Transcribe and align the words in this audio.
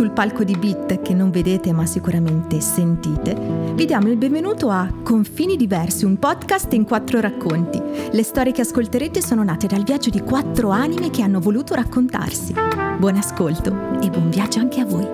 sul 0.00 0.12
palco 0.12 0.44
di 0.44 0.56
Beat 0.56 1.02
che 1.02 1.12
non 1.12 1.30
vedete 1.30 1.74
ma 1.74 1.84
sicuramente 1.84 2.58
sentite, 2.62 3.36
vi 3.74 3.84
diamo 3.84 4.08
il 4.08 4.16
benvenuto 4.16 4.70
a 4.70 4.90
Confini 5.02 5.56
Diversi, 5.56 6.06
un 6.06 6.18
podcast 6.18 6.72
in 6.72 6.86
quattro 6.86 7.20
racconti. 7.20 7.78
Le 8.10 8.22
storie 8.22 8.50
che 8.50 8.62
ascolterete 8.62 9.20
sono 9.20 9.44
nate 9.44 9.66
dal 9.66 9.82
viaggio 9.82 10.08
di 10.08 10.20
quattro 10.20 10.70
anime 10.70 11.10
che 11.10 11.20
hanno 11.20 11.38
voluto 11.38 11.74
raccontarsi. 11.74 12.54
Buon 12.98 13.16
ascolto 13.16 14.00
e 14.00 14.08
buon 14.08 14.30
viaggio 14.30 14.60
anche 14.60 14.80
a 14.80 14.86
voi. 14.86 15.06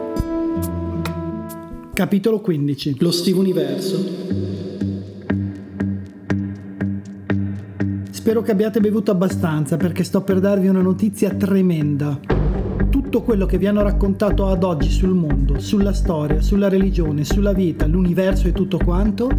Capitolo 1.93 2.39
15 2.39 2.97
Lo 3.01 3.11
Steve 3.11 3.39
Universo 3.41 4.05
Spero 8.11 8.41
che 8.41 8.53
abbiate 8.53 8.79
bevuto 8.79 9.11
abbastanza 9.11 9.77
perché 9.77 10.05
sto 10.05 10.23
per 10.23 10.39
darvi 10.39 10.69
una 10.69 10.81
notizia 10.81 11.35
tremenda 11.35 12.36
tutto 13.17 13.23
quello 13.29 13.47
che 13.47 13.57
vi 13.57 13.67
hanno 13.67 13.81
raccontato 13.81 14.47
ad 14.47 14.63
oggi 14.63 14.91
sul 14.91 15.15
mondo, 15.15 15.59
sulla 15.59 15.95
storia, 15.95 16.43
sulla 16.43 16.69
religione, 16.69 17.25
sulla 17.25 17.55
vita, 17.55 17.87
l'universo 17.87 18.47
e 18.47 18.53
tutto 18.53 18.77
quanto 18.77 19.31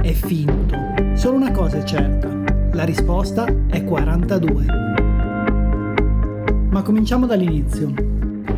è 0.00 0.12
finto. 0.12 0.76
Solo 1.14 1.34
una 1.38 1.50
cosa 1.50 1.78
è 1.78 1.82
certa, 1.82 2.28
la 2.72 2.84
risposta 2.84 3.44
è 3.66 3.82
42. 3.82 4.66
Ma 6.70 6.82
cominciamo 6.82 7.26
dall'inizio. 7.26 8.13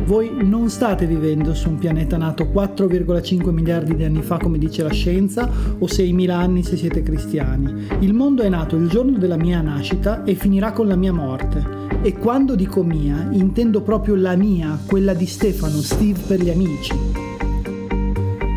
Voi 0.07 0.31
non 0.41 0.69
state 0.69 1.05
vivendo 1.05 1.53
su 1.53 1.67
un 1.67 1.79
pianeta 1.79 2.15
nato 2.15 2.45
4,5 2.45 3.49
miliardi 3.49 3.93
di 3.93 4.05
anni 4.05 4.21
fa 4.21 4.37
come 4.37 4.57
dice 4.57 4.81
la 4.81 4.93
scienza 4.93 5.49
o 5.79 5.85
6.000 5.85 6.29
anni 6.29 6.63
se 6.63 6.77
siete 6.77 7.03
cristiani. 7.03 7.87
Il 7.99 8.13
mondo 8.13 8.41
è 8.41 8.47
nato 8.47 8.77
il 8.77 8.87
giorno 8.87 9.17
della 9.17 9.35
mia 9.35 9.59
nascita 9.59 10.23
e 10.23 10.33
finirà 10.35 10.71
con 10.71 10.87
la 10.87 10.95
mia 10.95 11.11
morte. 11.11 11.61
E 12.03 12.13
quando 12.13 12.55
dico 12.55 12.83
mia, 12.83 13.27
intendo 13.31 13.81
proprio 13.81 14.15
la 14.15 14.37
mia, 14.37 14.79
quella 14.85 15.13
di 15.13 15.25
Stefano, 15.25 15.81
Steve 15.81 16.21
per 16.25 16.41
gli 16.41 16.51
amici. 16.51 17.16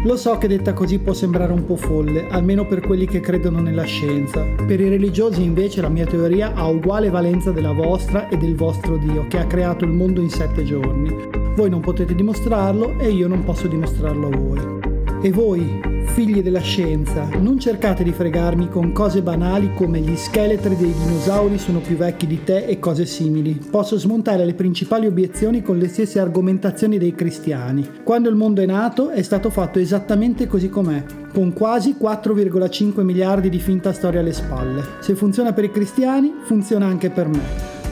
Lo 0.02 0.16
so 0.16 0.38
che 0.38 0.48
detta 0.48 0.72
così 0.72 0.98
può 0.98 1.12
sembrare 1.12 1.52
un 1.52 1.66
po' 1.66 1.76
folle, 1.76 2.26
almeno 2.30 2.66
per 2.66 2.80
quelli 2.80 3.04
che 3.04 3.20
credono 3.20 3.60
nella 3.60 3.84
scienza. 3.84 4.42
Per 4.44 4.80
i 4.80 4.88
religiosi 4.88 5.42
invece 5.42 5.82
la 5.82 5.90
mia 5.90 6.06
teoria 6.06 6.54
ha 6.54 6.66
uguale 6.68 7.10
valenza 7.10 7.50
della 7.50 7.72
vostra 7.72 8.30
e 8.30 8.38
del 8.38 8.56
vostro 8.56 8.96
Dio, 8.96 9.26
che 9.28 9.38
ha 9.38 9.46
creato 9.46 9.84
il 9.84 9.90
mondo 9.90 10.22
in 10.22 10.30
sette 10.30 10.64
giorni. 10.64 11.14
Voi 11.54 11.68
non 11.68 11.80
potete 11.80 12.14
dimostrarlo 12.14 12.98
e 12.98 13.10
io 13.10 13.28
non 13.28 13.44
posso 13.44 13.66
dimostrarlo 13.66 14.26
a 14.26 14.36
voi. 14.36 14.79
E 15.22 15.30
voi, 15.32 15.78
figli 16.14 16.42
della 16.42 16.60
scienza, 16.60 17.28
non 17.40 17.58
cercate 17.58 18.02
di 18.02 18.10
fregarmi 18.10 18.70
con 18.70 18.92
cose 18.92 19.20
banali 19.20 19.74
come 19.74 20.00
gli 20.00 20.16
scheletri 20.16 20.74
dei 20.74 20.94
dinosauri 20.94 21.58
sono 21.58 21.80
più 21.80 21.96
vecchi 21.96 22.26
di 22.26 22.42
te 22.42 22.64
e 22.64 22.78
cose 22.78 23.04
simili. 23.04 23.60
Posso 23.70 23.98
smontare 23.98 24.46
le 24.46 24.54
principali 24.54 25.06
obiezioni 25.06 25.60
con 25.60 25.76
le 25.76 25.88
stesse 25.88 26.20
argomentazioni 26.20 26.96
dei 26.96 27.14
cristiani. 27.14 27.86
Quando 28.02 28.30
il 28.30 28.34
mondo 28.34 28.62
è 28.62 28.66
nato 28.66 29.10
è 29.10 29.20
stato 29.20 29.50
fatto 29.50 29.78
esattamente 29.78 30.46
così 30.46 30.70
com'è, 30.70 31.04
con 31.34 31.52
quasi 31.52 31.96
4,5 32.00 33.02
miliardi 33.02 33.50
di 33.50 33.58
finta 33.58 33.92
storia 33.92 34.20
alle 34.20 34.32
spalle. 34.32 34.82
Se 35.00 35.14
funziona 35.14 35.52
per 35.52 35.64
i 35.64 35.70
cristiani, 35.70 36.32
funziona 36.44 36.86
anche 36.86 37.10
per 37.10 37.28
me. 37.28 37.40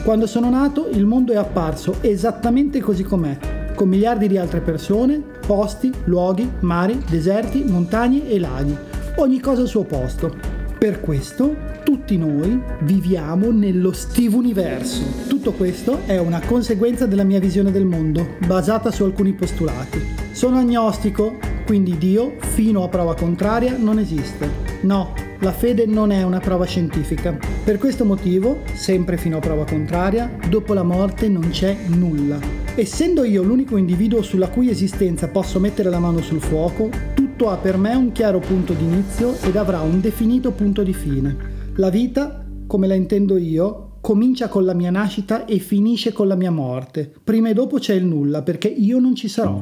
Quando 0.03 0.25
sono 0.25 0.49
nato 0.49 0.87
il 0.91 1.05
mondo 1.05 1.31
è 1.33 1.35
apparso 1.35 1.97
esattamente 2.01 2.79
così 2.79 3.03
com'è, 3.03 3.58
con 3.79 3.87
miliardi 3.87 4.27
di 4.27 4.37
altre 4.37 4.59
persone, 4.59 5.23
posti, 5.47 5.89
luoghi, 6.03 6.51
mari, 6.59 7.01
deserti, 7.09 7.63
montagne 7.63 8.27
e 8.29 8.37
laghi, 8.37 8.75
ogni 9.15 9.39
cosa 9.39 9.61
al 9.61 9.69
suo 9.69 9.85
posto. 9.85 10.35
Per 10.77 10.99
questo 10.99 11.55
tutti 11.85 12.17
noi 12.17 12.61
viviamo 12.81 13.51
nello 13.51 13.93
Steve 13.93 14.35
Universo. 14.35 15.01
Tutto 15.29 15.53
questo 15.53 15.99
è 16.05 16.17
una 16.17 16.41
conseguenza 16.45 17.05
della 17.05 17.23
mia 17.23 17.39
visione 17.39 17.71
del 17.71 17.85
mondo, 17.85 18.35
basata 18.45 18.91
su 18.91 19.05
alcuni 19.05 19.31
postulati. 19.31 20.05
Sono 20.33 20.57
agnostico, 20.57 21.37
quindi 21.65 21.97
Dio, 21.97 22.35
fino 22.37 22.83
a 22.83 22.89
prova 22.89 23.15
contraria, 23.15 23.77
non 23.77 23.97
esiste. 23.97 24.49
No, 24.81 25.13
la 25.39 25.53
fede 25.53 25.85
non 25.85 26.11
è 26.11 26.21
una 26.23 26.41
prova 26.41 26.65
scientifica. 26.65 27.37
Per 27.63 27.77
questo 27.77 28.03
motivo, 28.03 28.59
sempre 28.73 29.15
fino 29.15 29.37
a 29.37 29.39
prova 29.39 29.63
contraria, 29.63 30.29
dopo 30.49 30.73
la 30.73 30.83
morte 30.83 31.29
non 31.29 31.47
c'è 31.49 31.77
nulla. 31.87 32.58
Essendo 32.79 33.25
io 33.25 33.43
l'unico 33.43 33.75
individuo 33.75 34.21
sulla 34.21 34.47
cui 34.47 34.69
esistenza 34.69 35.27
posso 35.27 35.59
mettere 35.59 35.89
la 35.89 35.99
mano 35.99 36.21
sul 36.21 36.39
fuoco, 36.39 36.89
tutto 37.13 37.49
ha 37.49 37.57
per 37.57 37.75
me 37.75 37.93
un 37.93 38.13
chiaro 38.13 38.39
punto 38.39 38.71
di 38.71 38.85
inizio 38.85 39.35
ed 39.41 39.57
avrà 39.57 39.81
un 39.81 39.99
definito 39.99 40.51
punto 40.51 40.81
di 40.81 40.93
fine. 40.93 41.35
La 41.75 41.89
vita, 41.89 42.41
come 42.67 42.87
la 42.87 42.93
intendo 42.93 43.35
io, 43.35 43.97
comincia 43.99 44.47
con 44.47 44.63
la 44.63 44.73
mia 44.73 44.91
nascita 44.91 45.43
e 45.43 45.59
finisce 45.59 46.13
con 46.13 46.29
la 46.29 46.35
mia 46.35 46.51
morte. 46.51 47.11
Prima 47.21 47.49
e 47.49 47.53
dopo 47.53 47.79
c'è 47.79 47.95
il 47.95 48.05
nulla, 48.05 48.43
perché 48.43 48.69
io 48.69 48.97
non 48.97 49.13
ci 49.13 49.27
sarò. 49.27 49.61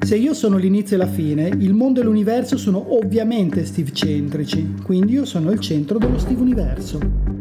Se 0.00 0.16
io 0.16 0.34
sono 0.34 0.56
l'inizio 0.56 0.96
e 0.96 0.98
la 0.98 1.06
fine, 1.06 1.52
il 1.56 1.72
mondo 1.72 2.00
e 2.00 2.02
l'universo 2.02 2.56
sono 2.56 2.96
ovviamente 2.96 3.64
Steve-centrici, 3.64 4.74
quindi 4.82 5.12
io 5.12 5.24
sono 5.24 5.52
il 5.52 5.60
centro 5.60 5.98
dello 5.98 6.18
Steve 6.18 6.40
Universo. 6.40 7.37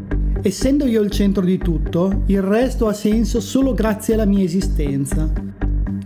Essendo 0.48 0.86
io 0.86 1.02
il 1.02 1.12
centro 1.12 1.44
di 1.44 1.58
tutto, 1.58 2.24
il 2.28 2.42
resto 2.42 2.88
ha 2.88 2.94
senso 2.94 3.42
solo 3.42 3.74
grazie 3.74 4.14
alla 4.14 4.24
mia 4.24 4.46
esistenza. 4.46 5.30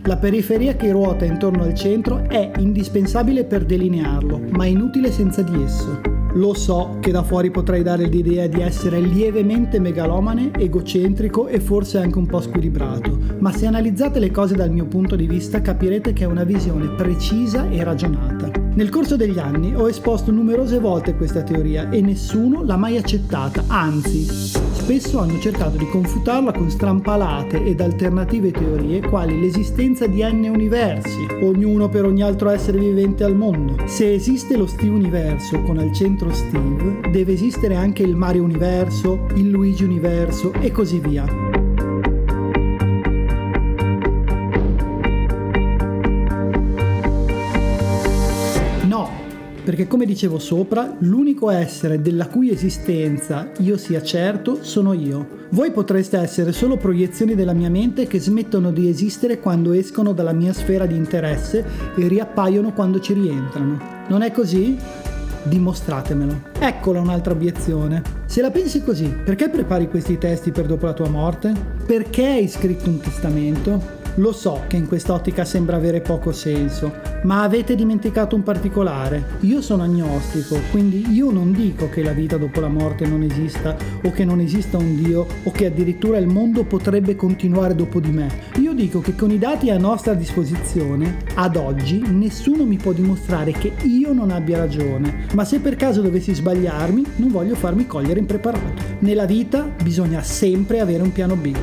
La 0.06 0.18
periferia 0.18 0.76
che 0.76 0.90
ruota 0.90 1.26
intorno 1.26 1.62
al 1.62 1.76
centro 1.76 2.28
è 2.28 2.52
indispensabile 2.58 3.44
per 3.44 3.66
delinearlo, 3.66 4.42
ma 4.50 4.66
inutile 4.66 5.12
senza 5.12 5.44
di 5.44 5.62
esso. 5.62 6.21
Lo 6.34 6.54
so 6.54 6.98
che 7.02 7.12
da 7.12 7.24
fuori 7.24 7.52
potrei 7.52 7.84
dare 7.84 8.06
l'idea 8.06 8.48
di 8.48 8.62
essere 8.62 9.02
lievemente 9.02 9.80
megalomane, 9.80 10.52
egocentrico 10.54 11.48
e 11.48 11.60
forse 11.60 11.98
anche 11.98 12.18
un 12.18 12.26
po' 12.26 12.40
squilibrato, 12.40 13.18
ma 13.40 13.52
se 13.52 13.66
analizzate 13.66 14.20
le 14.20 14.32
cose 14.32 14.56
dal 14.56 14.72
mio 14.72 14.86
punto 14.86 15.18
di 15.18 15.28
vista 15.28 15.62
capirete 15.62 16.14
che 16.14 16.24
è 16.24 16.28
una 16.28 16.46
visione 16.46 16.88
precisa 16.96 17.70
e 17.70 17.84
ragionata. 17.84 18.50
Nel 18.74 18.88
corso 18.88 19.18
degli 19.18 19.38
anni 19.38 19.76
ho 19.76 19.90
esposto 19.90 20.32
numerose 20.32 20.80
volte 20.80 21.16
questa 21.16 21.42
teoria 21.42 21.90
e 21.90 22.00
nessuno 22.00 22.64
l'ha 22.64 22.78
mai 22.78 22.96
accettata, 22.96 23.66
anzi, 23.68 24.24
spesso 24.24 25.20
hanno 25.20 25.38
cercato 25.40 25.76
di 25.76 25.88
confutarla 25.90 26.54
con 26.54 26.70
strampalate 26.70 27.66
ed 27.66 27.82
alternative 27.82 28.52
teorie 28.52 29.02
quali 29.02 29.38
l'esistenza 29.38 30.08
di 30.08 30.24
n 30.24 30.50
universi, 30.50 31.28
ognuno 31.42 31.90
per 31.90 32.06
ogni 32.06 32.24
altro 32.24 32.50
essere 32.50 32.80
vivente 32.80 33.26
al 33.26 33.36
mondo. 33.36 33.76
Se 33.88 34.14
esiste 34.14 34.56
lo 34.56 34.68
Steve 34.68 34.96
Universo 34.96 35.62
con 35.64 35.78
al 35.78 35.92
centro 35.92 36.21
Steve, 36.30 37.10
deve 37.10 37.34
esistere 37.34 37.76
anche 37.76 38.04
il 38.04 38.16
Mario 38.16 38.44
Universo, 38.44 39.26
il 39.36 39.50
Luigi 39.50 39.84
Universo 39.84 40.54
e 40.54 40.72
così 40.72 41.00
via. 41.00 41.52
perché 49.72 49.88
come 49.88 50.06
dicevo 50.06 50.38
sopra, 50.38 50.98
l'unico 51.00 51.50
essere 51.50 52.02
della 52.02 52.28
cui 52.28 52.52
esistenza 52.52 53.52
io 53.60 53.78
sia 53.78 54.02
certo 54.02 54.64
sono 54.64 54.92
io. 54.92 55.40
Voi 55.52 55.72
potreste 55.72 56.18
essere 56.18 56.52
solo 56.52 56.78
proiezioni 56.78 57.36
della 57.36 57.54
mia 57.54 57.70
mente 57.70 58.06
che 58.06 58.20
smettono 58.20 58.72
di 58.72 58.90
esistere 58.90 59.40
quando 59.40 59.72
escono 59.72 60.14
dalla 60.14 60.34
mia 60.34 60.52
sfera 60.52 60.86
di 60.86 60.96
interesse 60.96 61.66
e 61.96 62.08
riappaiono 62.08 62.74
quando 62.74 63.00
ci 63.00 63.14
rientrano. 63.14 63.80
Non 64.08 64.24
è 64.24 64.32
così? 64.32 64.78
Dimostratemelo. 65.44 66.42
Eccola 66.60 67.00
un'altra 67.00 67.34
obiezione. 67.34 68.02
Se 68.26 68.42
la 68.42 68.52
pensi 68.52 68.84
così, 68.84 69.08
perché 69.08 69.50
prepari 69.50 69.90
questi 69.90 70.18
testi 70.18 70.52
per 70.52 70.66
dopo 70.66 70.86
la 70.86 70.94
tua 70.94 71.10
morte? 71.10 71.54
Perché 71.86 72.26
hai 72.28 72.48
scritto 72.48 72.90
un 72.90 73.00
testamento? 73.00 74.00
Lo 74.16 74.34
so 74.34 74.64
che 74.68 74.76
in 74.76 74.88
quest'ottica 74.88 75.46
sembra 75.46 75.78
avere 75.78 76.02
poco 76.02 76.34
senso, 76.34 76.92
ma 77.24 77.44
avete 77.44 77.76
dimenticato 77.76 78.36
un 78.36 78.44
particolare. 78.44 79.38
Io 79.42 79.62
sono 79.62 79.84
agnostico, 79.84 80.60
quindi 80.70 81.12
io 81.14 81.32
non 81.32 81.54
dico 81.54 81.88
che 81.88 82.04
la 82.04 82.12
vita 82.12 82.36
dopo 82.36 82.60
la 82.60 82.68
morte 82.68 83.06
non 83.06 83.24
esista 83.24 83.76
o 84.04 84.12
che 84.12 84.26
non 84.26 84.42
esista 84.42 84.78
un 84.78 85.02
Dio 85.02 85.26
o 85.44 85.52
che 85.52 85.68
addirittura 85.68 86.18
il 86.18 86.28
mondo 86.28 86.66
potrebbe 86.66 87.16
continuare 87.16 87.74
dopo 87.74 88.02
di 88.02 88.12
me. 88.12 88.30
Io 88.60 88.74
dico 88.74 89.00
che 89.00 89.16
con 89.16 89.32
i 89.32 89.40
dati 89.40 89.70
a 89.70 89.78
nostra 89.78 90.14
disposizione, 90.14 91.20
ad 91.36 91.56
oggi, 91.56 92.04
nessuno 92.06 92.66
mi 92.66 92.76
può 92.76 92.92
dimostrare 92.92 93.54
che 93.54 93.72
io 93.84 94.12
non 94.12 94.30
abbia 94.30 94.58
ragione, 94.58 95.28
ma 95.36 95.46
se 95.46 95.60
per 95.60 95.78
caso 95.78 96.02
dovessi 96.02 96.34
sbagliarmi, 96.34 97.06
non 97.16 97.30
voglio 97.30 97.56
farmi 97.56 97.88
cogliere 97.88 98.20
impreparato. 98.20 98.90
Nella 99.00 99.26
vita 99.26 99.66
bisogna 99.82 100.22
sempre 100.22 100.82
avere 100.82 101.02
un 101.02 101.14
piano 101.14 101.36
B. 101.38 101.56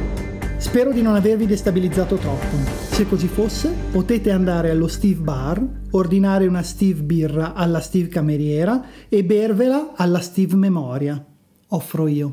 Spero 0.58 0.93
di 0.93 1.02
non 1.02 1.14
avervi 1.14 1.46
destabilizzato 1.46 2.16
troppo. 2.16 2.56
Se 2.90 3.06
così 3.06 3.28
fosse, 3.28 3.72
potete 3.93 4.32
andare 4.32 4.70
allo 4.70 4.88
Steve 4.88 5.20
Bar, 5.20 5.64
ordinare 5.93 6.49
una 6.49 6.62
Steve 6.62 7.02
birra 7.02 7.55
alla 7.55 7.78
Steve 7.81 8.08
cameriera 8.08 8.84
e 9.08 9.22
bervela 9.22 9.93
alla 9.94 10.19
Steve 10.19 10.56
memoria. 10.56 11.25
Offro 11.69 12.08
io. 12.08 12.31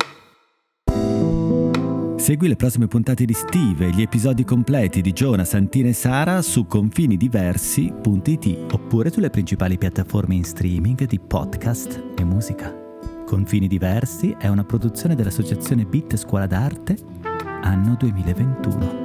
Segui 2.16 2.48
le 2.48 2.56
prossime 2.56 2.88
puntate 2.88 3.25
di 3.25 3.33
Steve 3.33 3.86
e 3.86 3.92
gli 3.92 4.01
episodi 4.01 4.44
completi 4.44 5.01
di 5.01 5.13
Giona, 5.13 5.45
Santina 5.45 5.89
e 5.89 5.94
Sara 5.94 6.42
su 6.42 6.66
confinidiversi.it 6.66 8.57
oppure 8.72 9.12
sulle 9.12 9.30
principali 9.30 9.77
piattaforme 9.77 10.33
in 10.33 10.44
streaming 10.44 11.06
di 11.06 11.19
podcast 11.19 12.04
e 12.18 12.24
musica. 12.24 12.74
Confini 13.27 13.68
Diversi 13.68 14.36
è 14.39 14.48
una 14.48 14.63
produzione 14.63 15.13
dell'associazione 15.13 15.86
Bit 15.86 16.16
Scuola 16.16 16.48
d'Arte 16.48 17.25
anno 17.62 17.96
2021. 17.96 19.05